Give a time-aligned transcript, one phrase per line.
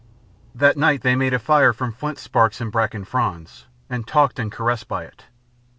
[0.55, 4.51] That night they made a fire from flint sparks and bracken fronds, and talked and
[4.51, 5.25] caressed by it.